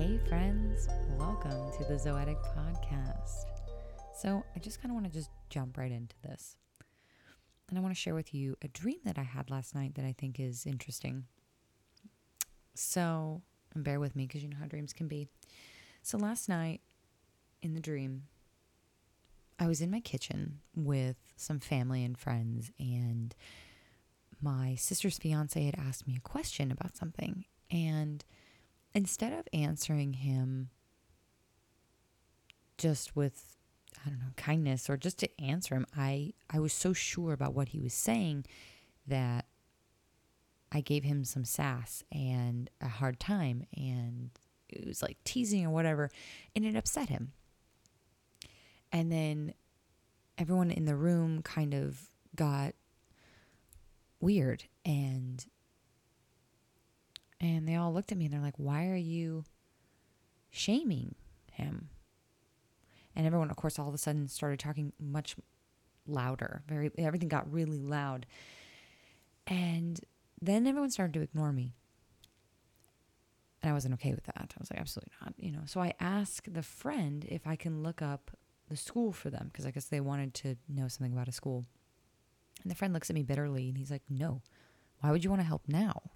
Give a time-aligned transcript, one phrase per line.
[0.00, 3.44] Hey, friends, welcome to the Zoetic Podcast.
[4.16, 6.56] So, I just kind of want to just jump right into this.
[7.68, 10.06] And I want to share with you a dream that I had last night that
[10.06, 11.24] I think is interesting.
[12.74, 13.42] So,
[13.74, 15.28] and bear with me because you know how dreams can be.
[16.02, 16.80] So, last night
[17.60, 18.22] in the dream,
[19.58, 23.34] I was in my kitchen with some family and friends, and
[24.40, 27.44] my sister's fiance had asked me a question about something.
[27.70, 28.24] And
[28.94, 30.70] instead of answering him
[32.78, 33.56] just with
[34.06, 37.54] I don't know, kindness or just to answer him, I I was so sure about
[37.54, 38.46] what he was saying
[39.06, 39.46] that
[40.72, 44.30] I gave him some sass and a hard time and
[44.68, 46.10] it was like teasing or whatever
[46.54, 47.32] and it upset him.
[48.92, 49.54] And then
[50.38, 52.00] everyone in the room kind of
[52.36, 52.74] got
[54.20, 55.44] weird and
[57.40, 59.44] and they all looked at me and they're like, "Why are you
[60.50, 61.14] shaming
[61.52, 61.88] him?"
[63.16, 65.36] And everyone, of course, all of a sudden started talking much
[66.06, 66.62] louder.
[66.68, 68.26] Very everything got really loud.
[69.46, 70.00] And
[70.40, 71.74] then everyone started to ignore me.
[73.62, 74.54] And I wasn't okay with that.
[74.56, 75.62] I was like, absolutely not, you know.
[75.66, 78.30] So I asked the friend if I can look up
[78.68, 81.66] the school for them because I guess they wanted to know something about a school.
[82.62, 84.42] And the friend looks at me bitterly and he's like, "No.
[85.00, 86.10] Why would you want to help now?"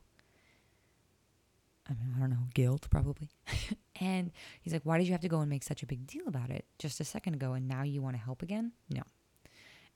[1.89, 3.31] I mean, I don't know, guilt probably.
[4.01, 4.33] and
[4.63, 6.51] he's like, Why did you have to go and make such a big deal about
[6.51, 8.73] it just a second ago and now you want to help again?
[8.91, 9.03] No.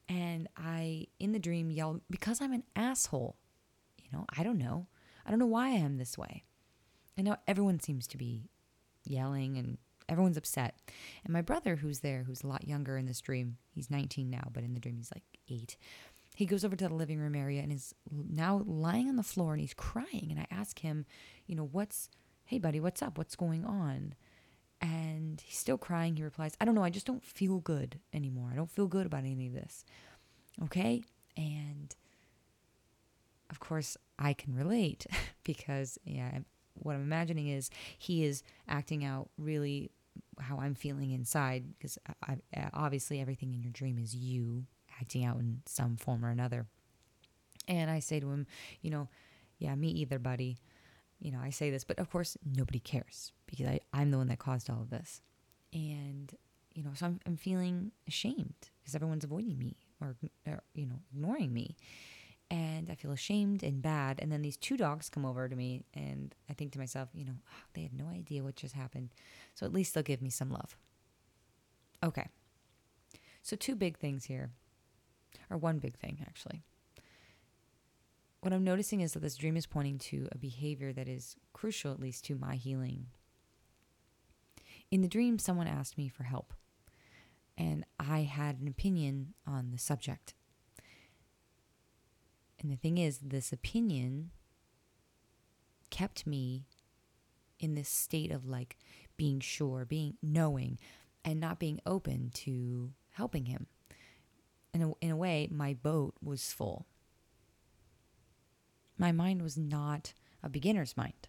[0.09, 3.37] And I, in the dream, yelled, Because I'm an asshole.
[4.03, 4.87] You know, I don't know.
[5.27, 6.45] I don't know why I am this way.
[7.17, 8.49] And now everyone seems to be
[9.05, 9.79] yelling and
[10.09, 10.79] everyone's upset.
[11.25, 14.49] And my brother, who's there, who's a lot younger in this dream, he's 19 now,
[14.53, 15.77] but in the dream he's like eight.
[16.39, 19.55] He goes over to the living room area and is now lying on the floor
[19.55, 20.29] and he's crying.
[20.31, 21.05] And I ask him,
[21.47, 22.11] you know, what's,
[22.45, 23.19] hey, buddy, what's up?
[23.19, 24.15] What's going on?
[24.81, 26.15] And he's still crying.
[26.15, 26.85] He replies, I don't know.
[26.85, 28.51] I just don't feel good anymore.
[28.53, 29.85] I don't feel good about any of this.
[30.63, 31.03] Okay.
[31.37, 31.93] And
[33.51, 35.09] of course, I can relate
[35.43, 36.39] because, yeah,
[36.75, 39.91] what I'm imagining is he is acting out really
[40.39, 41.99] how I'm feeling inside because
[42.73, 44.67] obviously everything in your dream is you
[45.01, 46.67] acting out in some form or another.
[47.67, 48.47] And I say to him,
[48.81, 49.09] you know,
[49.59, 50.59] yeah, me either, buddy.
[51.21, 54.29] You know, I say this, but of course, nobody cares because I, I'm the one
[54.29, 55.21] that caused all of this.
[55.73, 56.33] And,
[56.75, 60.17] you know, so I'm, I'm feeling ashamed because everyone's avoiding me or,
[60.47, 61.77] or, you know, ignoring me.
[62.51, 64.21] And I feel ashamed and bad.
[64.23, 67.27] And then these two dogs come over to me, and I think to myself, you
[67.27, 69.11] know, oh, they had no idea what just happened.
[69.55, 70.79] So at least they'll give me some love.
[72.03, 72.29] Okay.
[73.43, 74.51] So, two big things here
[75.51, 76.63] or one big thing actually.
[78.41, 81.93] What I'm noticing is that this dream is pointing to a behavior that is crucial,
[81.93, 83.07] at least to my healing.
[84.91, 86.55] In the dream, someone asked me for help,
[87.57, 90.35] and I had an opinion on the subject.
[92.61, 94.31] And the thing is, this opinion
[95.91, 96.67] kept me
[97.59, 98.77] in this state of like
[99.17, 100.79] being sure, being knowing,
[101.25, 103.67] and not being open to helping him
[104.75, 106.87] in a, in a way, my boat was full.
[108.97, 110.13] My mind was not
[110.43, 111.29] a beginner's mind.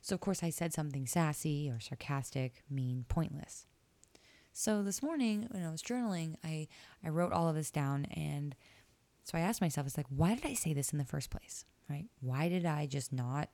[0.00, 3.66] So, of course, I said something sassy or sarcastic, mean, pointless.
[4.52, 6.68] So, this morning, when I was journaling, I,
[7.04, 8.06] I wrote all of this down.
[8.06, 8.54] And
[9.24, 11.64] so I asked myself, it's like, why did I say this in the first place?
[11.90, 12.06] Right?
[12.20, 13.50] Why did I just not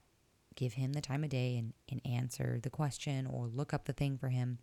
[0.54, 3.92] give him the time of day and, and answer the question or look up the
[3.92, 4.58] thing for him?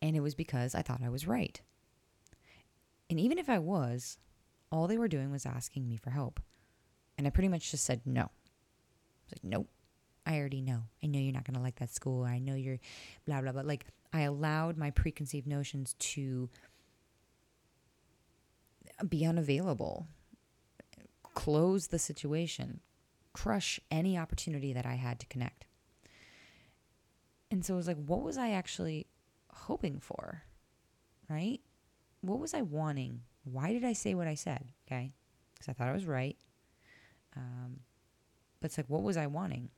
[0.00, 1.60] And it was because I thought I was right.
[3.10, 4.18] And even if I was,
[4.70, 6.40] all they were doing was asking me for help.
[7.16, 8.22] And I pretty much just said no.
[8.22, 9.68] I was like, nope,
[10.26, 10.82] I already know.
[11.02, 12.24] I know you're not going to like that school.
[12.24, 12.78] I know you're
[13.26, 13.62] blah, blah, blah.
[13.62, 16.48] Like, I allowed my preconceived notions to
[19.08, 20.06] be unavailable,
[21.34, 22.80] close the situation,
[23.32, 25.66] crush any opportunity that I had to connect.
[27.50, 29.06] And so it was like, what was I actually
[29.52, 30.42] hoping for?
[31.28, 31.60] Right?
[32.20, 33.22] What was I wanting?
[33.44, 34.72] Why did I say what I said?
[34.86, 35.12] Okay.
[35.54, 36.36] Because I thought I was right.
[37.36, 37.80] Um,
[38.60, 39.70] but it's like, what was I wanting?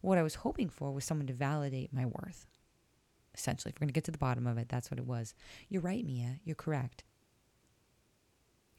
[0.00, 2.46] What I was hoping for was someone to validate my worth.
[3.34, 5.34] Essentially, if we're going to get to the bottom of it, that's what it was.
[5.68, 6.36] You're right, Mia.
[6.44, 7.04] You're correct.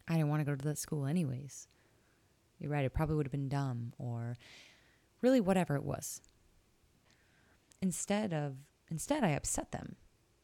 [0.07, 1.67] I didn't want to go to that school anyways.
[2.59, 2.85] You're right.
[2.85, 4.37] It probably would have been dumb or
[5.21, 6.21] really whatever it was.
[7.81, 8.55] Instead of,
[8.89, 9.95] instead, I upset them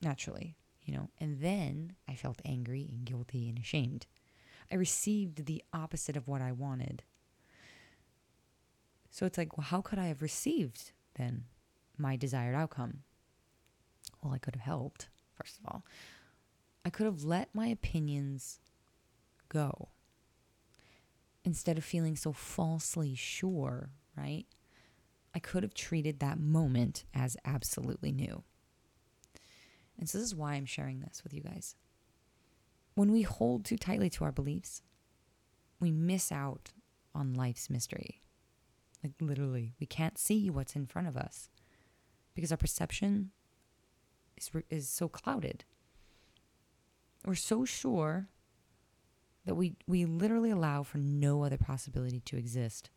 [0.01, 4.07] naturally you know, and then I felt angry and guilty and ashamed.
[4.71, 7.03] I received the opposite of what I wanted.
[9.09, 11.45] So it's like, well, how could I have received then
[11.97, 13.03] my desired outcome?
[14.21, 15.85] Well, I could have helped, first of all.
[16.85, 18.59] I could have let my opinions
[19.49, 19.89] go
[21.45, 24.45] instead of feeling so falsely sure, right?
[25.35, 28.43] I could have treated that moment as absolutely new.
[29.99, 31.75] And so, this is why I'm sharing this with you guys.
[32.95, 34.81] When we hold too tightly to our beliefs,
[35.79, 36.71] we miss out
[37.15, 38.21] on life's mystery.
[39.03, 41.49] Like, literally, we can't see what's in front of us
[42.33, 43.31] because our perception
[44.37, 45.65] is, is so clouded.
[47.25, 48.27] We're so sure
[49.45, 52.89] that we, we literally allow for no other possibility to exist.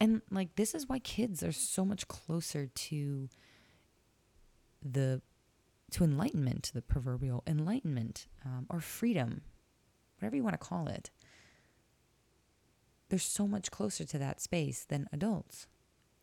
[0.00, 3.28] And like this is why kids are so much closer to
[4.82, 5.22] the
[5.92, 9.42] to enlightenment, the proverbial enlightenment um, or freedom,
[10.18, 11.10] whatever you want to call it.
[13.08, 15.66] They're so much closer to that space than adults.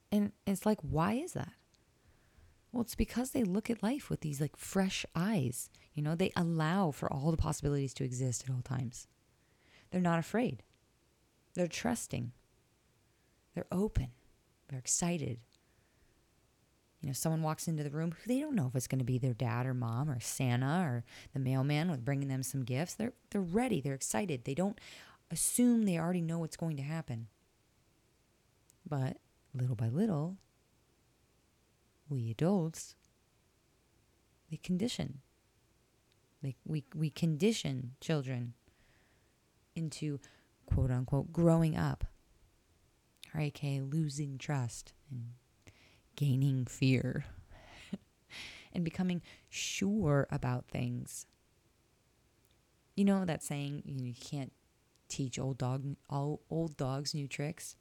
[0.09, 1.51] And it's like, why is that?
[2.71, 5.69] Well, it's because they look at life with these like fresh eyes.
[5.93, 9.07] You know, they allow for all the possibilities to exist at all times.
[9.91, 10.63] They're not afraid.
[11.55, 12.31] They're trusting.
[13.53, 14.11] They're open.
[14.69, 15.39] They're excited.
[17.01, 19.05] You know, someone walks into the room who they don't know if it's going to
[19.05, 21.03] be their dad or mom or Santa or
[21.33, 22.95] the mailman with bringing them some gifts.
[22.95, 23.81] They're they're ready.
[23.81, 24.45] They're excited.
[24.45, 24.79] They don't
[25.29, 27.27] assume they already know what's going to happen.
[28.87, 29.17] But
[29.53, 30.37] little by little,
[32.09, 32.95] we adults,
[34.49, 35.19] they condition.
[36.65, 38.53] We, we condition children
[39.75, 40.19] into
[40.65, 42.05] quote unquote growing up,
[43.33, 45.31] or aka losing trust and
[46.17, 47.23] gaining fear
[48.73, 51.25] and becoming sure about things.
[52.97, 54.51] You know that saying, you, can't
[55.07, 57.77] teach old dog all old dogs new tricks.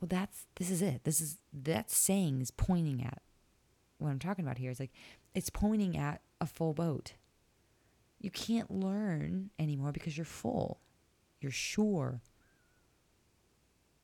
[0.00, 1.04] Well, that's this is it.
[1.04, 3.20] This is that saying is pointing at
[3.98, 4.70] what I'm talking about here.
[4.70, 4.92] Is like
[5.34, 7.14] it's pointing at a full boat.
[8.20, 10.80] You can't learn anymore because you're full.
[11.40, 12.20] You're sure.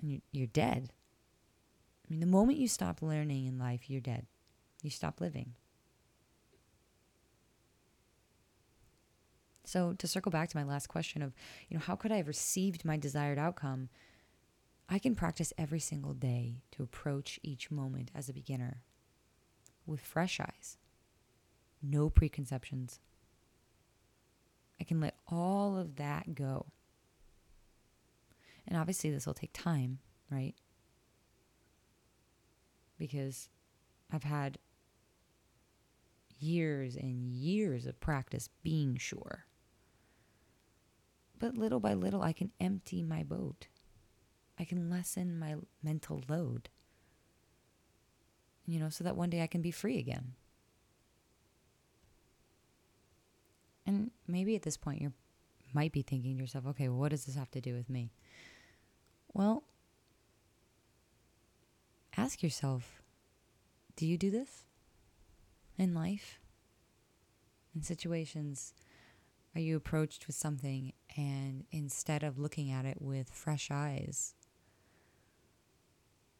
[0.03, 0.91] And you're dead.
[2.09, 4.27] I mean, the moment you stop learning in life, you're dead.
[4.83, 5.55] You stop living.
[9.65, 11.35] So, to circle back to my last question of,
[11.69, 13.91] you know, how could I have received my desired outcome?
[14.89, 18.83] I can practice every single day to approach each moment as a beginner
[19.85, 20.79] with fresh eyes,
[21.83, 23.01] no preconceptions.
[24.81, 26.69] I can let all of that go.
[28.67, 29.99] And obviously, this will take time,
[30.31, 30.55] right?
[32.99, 33.49] Because
[34.13, 34.59] I've had
[36.39, 39.47] years and years of practice being sure.
[41.39, 43.69] But little by little, I can empty my boat
[44.59, 46.69] I can lessen my mental load.
[48.67, 50.35] You know, so that one day I can be free again.
[53.87, 55.13] And maybe at this point you
[55.73, 58.11] might be thinking to yourself, okay, what does this have to do with me?
[59.33, 59.63] Well,
[62.29, 63.01] ask yourself
[63.97, 64.67] do you do this
[65.79, 66.39] in life?
[67.75, 68.75] In situations,
[69.57, 74.35] are you approached with something and instead of looking at it with fresh eyes,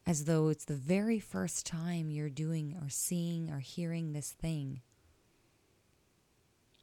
[0.07, 4.83] as though it's the very first time you're doing or seeing or hearing this thing.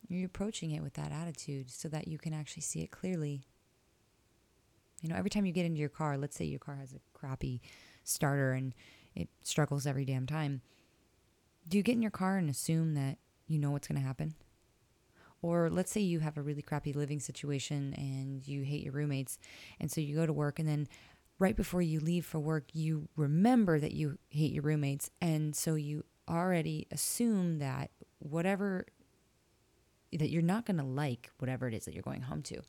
[0.08, 3.44] You're approaching it with that attitude so that you can actually see it clearly.
[5.02, 7.00] You know, every time you get into your car, let's say your car has a
[7.14, 7.62] crappy
[8.06, 8.74] starter and
[9.16, 10.62] it struggles every damn time.
[11.68, 13.18] Do you get in your car and assume that
[13.48, 14.36] you know what's going to happen?
[15.42, 19.38] Or let's say you have a really crappy living situation and you hate your roommates.
[19.80, 20.88] And so you go to work and then
[21.40, 25.12] right before you leave for work, you remember that you hate your roommates.
[25.22, 28.86] And so you already assume that whatever,
[30.12, 32.62] that you're not going to like whatever it is that you're going home to.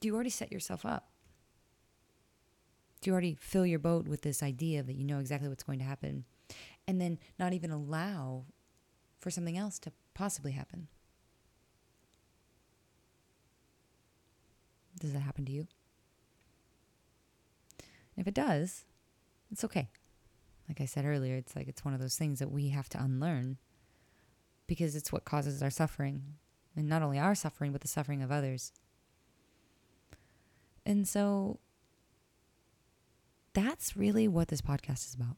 [0.00, 1.08] Do you already set yourself up?
[3.00, 5.78] Do you already fill your boat with this idea that you know exactly what's going
[5.78, 6.24] to happen?
[6.86, 8.44] And then not even allow
[9.18, 10.88] for something else to possibly happen?
[14.98, 15.68] Does that happen to you?
[18.16, 18.84] if it does,
[19.50, 19.88] it's okay.
[20.68, 23.02] Like I said earlier, it's like it's one of those things that we have to
[23.02, 23.58] unlearn
[24.66, 26.22] because it's what causes our suffering.
[26.76, 28.72] And not only our suffering, but the suffering of others.
[30.84, 31.60] And so
[33.58, 35.36] that's really what this podcast is about.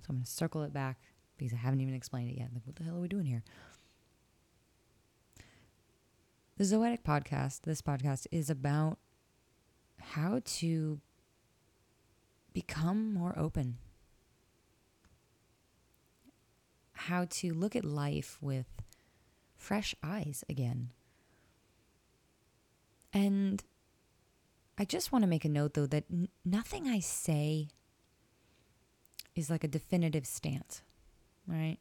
[0.00, 0.98] So I'm going to circle it back
[1.36, 2.48] because I haven't even explained it yet.
[2.54, 3.42] Like, what the hell are we doing here?
[6.56, 8.98] The Zoetic podcast, this podcast, is about
[10.00, 11.00] how to
[12.54, 13.76] become more open,
[16.92, 18.66] how to look at life with
[19.56, 20.92] fresh eyes again.
[23.12, 23.62] And
[24.80, 27.68] I just want to make a note though that n- nothing I say
[29.36, 30.80] is like a definitive stance,
[31.46, 31.76] right?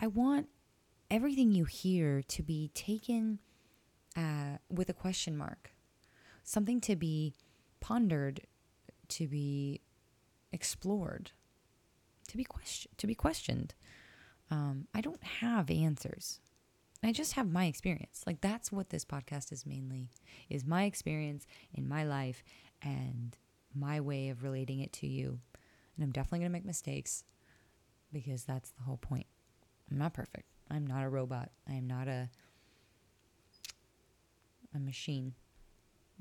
[0.00, 0.48] I want
[1.08, 3.38] everything you hear to be taken
[4.16, 5.70] uh, with a question mark,
[6.42, 7.32] something to be
[7.78, 8.40] pondered,
[9.10, 9.80] to be
[10.50, 11.30] explored,
[12.26, 13.76] to be question to be questioned.
[14.50, 16.40] Um, I don't have answers.
[17.04, 18.24] I just have my experience.
[18.26, 20.08] Like that's what this podcast is mainly
[20.48, 22.42] is my experience in my life
[22.82, 23.36] and
[23.74, 25.38] my way of relating it to you.
[25.96, 27.24] And I'm definitely going to make mistakes
[28.12, 29.26] because that's the whole point.
[29.90, 30.46] I'm not perfect.
[30.70, 31.50] I'm not a robot.
[31.68, 32.30] I am not a
[34.74, 35.34] a machine.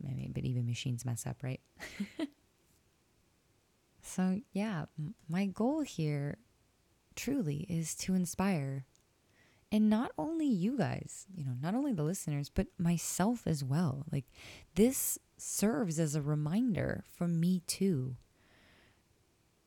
[0.01, 1.61] Maybe, but even machines mess up, right?
[4.01, 4.85] so, yeah,
[5.29, 6.37] my goal here
[7.15, 8.85] truly is to inspire
[9.73, 14.05] and not only you guys, you know, not only the listeners, but myself as well.
[14.11, 14.25] Like
[14.75, 18.15] this serves as a reminder for me too.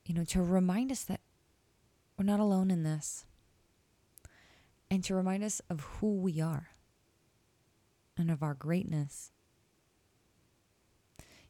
[0.05, 1.23] You know, to remind us that
[2.17, 3.25] we're not alone in this.
[4.89, 6.69] And to remind us of who we are
[8.17, 9.33] and of our greatness.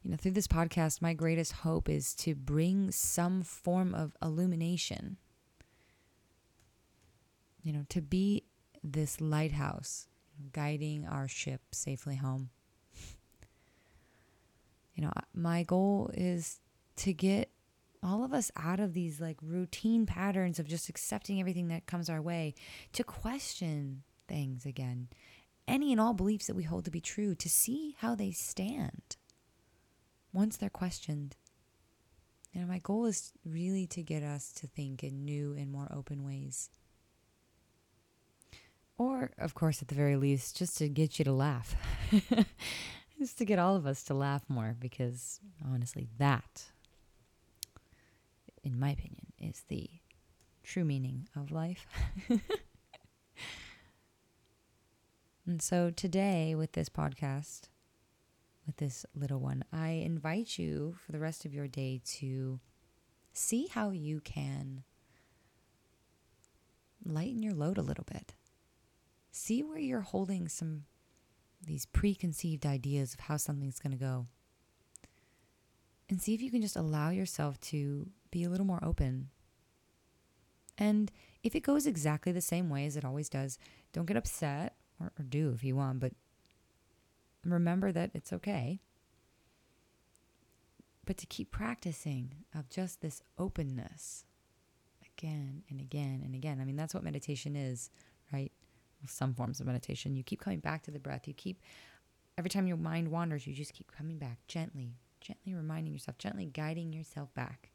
[0.01, 5.17] You know, through this podcast, my greatest hope is to bring some form of illumination
[7.67, 8.45] you know, to be
[8.93, 10.07] this lighthouse
[10.53, 12.49] guiding our ship safely home.
[14.95, 16.59] You know, my goal is
[16.97, 17.51] to get
[18.03, 22.09] all of us out of these like routine patterns of just accepting everything that comes
[22.09, 22.55] our way,
[22.93, 25.07] to question things again,
[25.67, 29.17] any and all beliefs that we hold to be true, to see how they stand
[30.33, 31.35] once they're questioned.
[32.53, 35.91] You know, my goal is really to get us to think in new and more
[35.93, 36.69] open ways.
[38.97, 41.75] Or, of course, at the very least, just to get you to laugh.
[43.19, 46.63] just to get all of us to laugh more, because honestly, that,
[48.63, 49.89] in my opinion, is the
[50.63, 51.85] true meaning of life.
[55.45, 57.69] and so today, with this podcast,
[58.65, 62.59] with this little one, I invite you for the rest of your day to
[63.31, 64.83] see how you can
[67.05, 68.33] lighten your load a little bit
[69.37, 70.83] see where you're holding some
[71.65, 74.27] these preconceived ideas of how something's going to go.
[76.09, 79.29] And see if you can just allow yourself to be a little more open.
[80.77, 81.11] And
[81.43, 83.57] if it goes exactly the same way as it always does,
[83.91, 86.13] don't get upset or, or do if you want, but
[87.43, 88.79] remember that it's okay.
[91.05, 94.25] But to keep practicing of just this openness
[95.17, 96.59] again and again and again.
[96.61, 97.89] I mean, that's what meditation is?
[99.05, 100.15] Some forms of meditation.
[100.15, 101.27] You keep coming back to the breath.
[101.27, 101.61] You keep,
[102.37, 106.45] every time your mind wanders, you just keep coming back gently, gently reminding yourself, gently
[106.45, 107.69] guiding yourself back.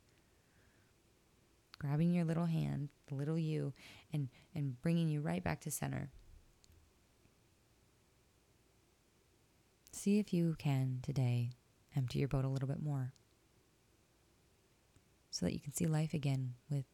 [1.78, 3.72] Grabbing your little hand, the little you,
[4.12, 6.10] and, and bringing you right back to center.
[9.92, 11.50] See if you can today
[11.96, 13.12] empty your boat a little bit more
[15.30, 16.84] so that you can see life again with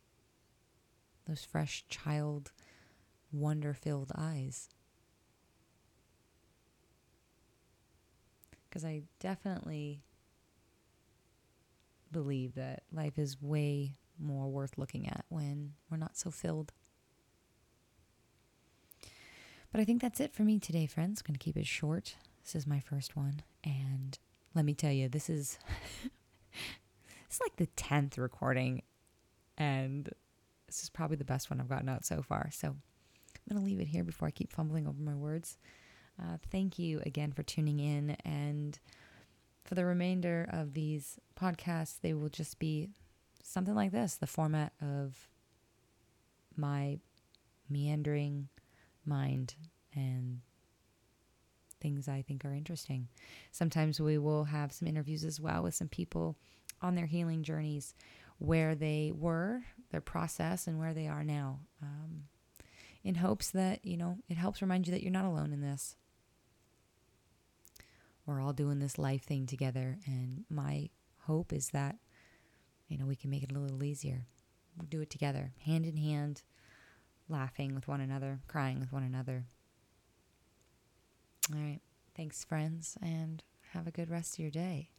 [1.26, 2.52] those fresh child
[3.32, 4.68] wonder filled eyes.
[8.68, 10.02] Because I definitely
[12.12, 16.72] believe that life is way more worth looking at when we're not so filled.
[19.70, 21.22] But I think that's it for me today, friends.
[21.22, 22.16] Going to keep it short.
[22.42, 23.42] This is my first one.
[23.62, 24.18] And
[24.54, 25.58] let me tell you, this is.
[27.26, 28.82] it's like the 10th recording.
[29.58, 30.08] And
[30.66, 32.48] this is probably the best one I've gotten out so far.
[32.52, 32.76] So
[33.48, 35.56] I'm going to leave it here before I keep fumbling over my words.
[36.20, 38.16] Uh, thank you again for tuning in.
[38.24, 38.78] And
[39.64, 42.88] for the remainder of these podcasts, they will just be
[43.42, 45.28] something like this the format of
[46.56, 46.98] my
[47.70, 48.48] meandering
[49.06, 49.54] mind
[49.94, 50.40] and
[51.80, 53.08] things I think are interesting.
[53.52, 56.36] Sometimes we will have some interviews as well with some people
[56.82, 57.94] on their healing journeys,
[58.38, 61.60] where they were, their process, and where they are now.
[61.82, 62.24] Um,
[63.02, 65.96] in hopes that, you know, it helps remind you that you're not alone in this.
[68.26, 69.98] We're all doing this life thing together.
[70.06, 70.90] And my
[71.22, 71.96] hope is that,
[72.88, 74.26] you know, we can make it a little easier.
[74.76, 76.42] We'll do it together, hand in hand,
[77.28, 79.46] laughing with one another, crying with one another.
[81.52, 81.80] All right.
[82.14, 84.90] Thanks, friends, and have a good rest of your day.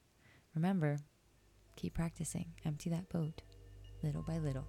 [0.55, 0.97] Remember,
[1.75, 2.53] keep practicing.
[2.65, 3.41] Empty that boat
[4.01, 4.65] little by little.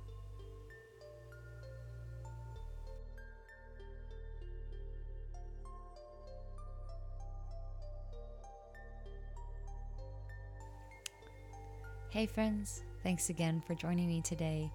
[12.21, 14.71] Hey, friends, thanks again for joining me today.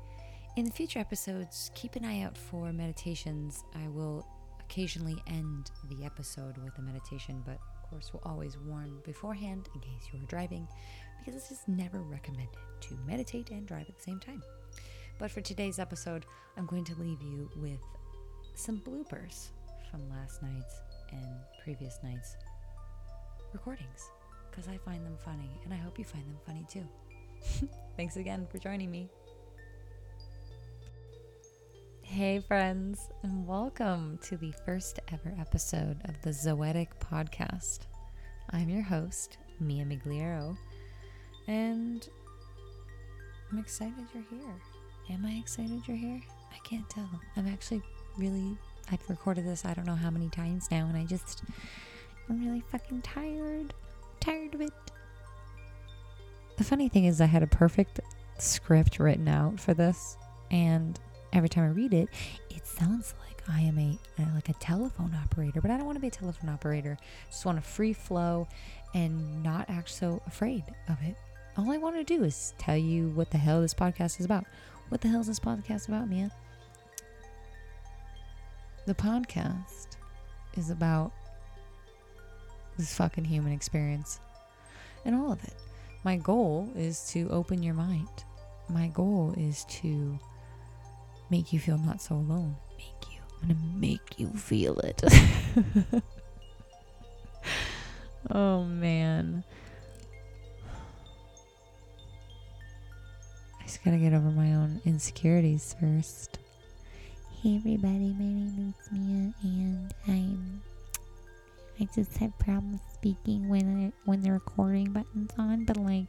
[0.58, 3.64] In future episodes, keep an eye out for meditations.
[3.76, 4.28] I will
[4.60, 9.82] occasionally end the episode with a meditation, but of course, we'll always warn beforehand in
[9.82, 10.68] case you are driving,
[11.20, 14.42] because it's just never recommended to meditate and drive at the same time.
[15.20, 16.26] But for today's episode,
[16.58, 17.84] I'm going to leave you with
[18.56, 19.50] some bloopers
[19.92, 22.38] from last night's and previous night's
[23.54, 24.10] recordings
[24.50, 26.88] because I find them funny and I hope you find them funny too.
[27.98, 29.10] Thanks again for joining me.
[32.02, 37.80] Hey, friends, and welcome to the first ever episode of the Zoetic Podcast.
[38.52, 40.56] I'm your host, Mia Migliero,
[41.48, 42.08] and
[43.52, 44.56] I'm excited you're here.
[45.10, 46.22] Am I excited you're here?
[46.54, 47.10] I can't tell.
[47.36, 47.82] I'm actually
[48.18, 48.58] really,
[48.92, 51.44] I've recorded this I don't know how many times now, and I just,
[52.30, 53.74] I'm really fucking tired.
[54.20, 54.72] tired of it.
[56.58, 58.00] The funny thing is, I had a perfect
[58.38, 60.18] script written out for this,
[60.52, 61.00] and
[61.34, 62.10] every time I read it,
[62.50, 63.98] it sounds like I am a,
[64.34, 66.98] like a telephone operator, but I don't want to be a telephone operator.
[67.00, 68.48] I Just want a free flow
[68.94, 71.16] and not act so afraid of it.
[71.58, 74.46] All I want to do is tell you what the hell this podcast is about.
[74.90, 76.32] What the hell is this podcast about, Mia?
[78.86, 79.98] The podcast
[80.56, 81.12] is about
[82.78, 84.20] this fucking human experience
[85.04, 85.54] and all of it.
[86.06, 88.08] My goal is to open your mind.
[88.70, 90.20] My goal is to
[91.32, 92.56] make you feel not so alone.
[92.78, 93.22] Make you.
[93.42, 95.02] I'm going to make you feel it.
[98.30, 99.44] oh, man.
[103.60, 106.38] I just got to get over my own insecurities first.
[107.42, 110.62] Hey everybody, my name is Mia and I'm
[111.80, 116.06] I just have problems speaking when I, when the recording button's on, but like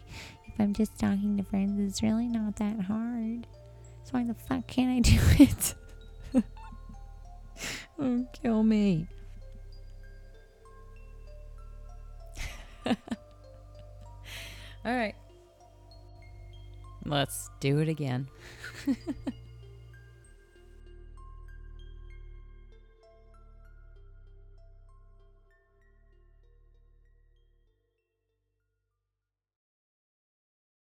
[0.46, 3.46] if I'm just talking to friends it's really not that hard.
[4.04, 5.74] So why the fuck can't I do it?
[7.98, 9.08] oh, kill me.
[12.86, 12.94] All
[14.84, 15.14] right.
[17.04, 18.28] Let's do it again.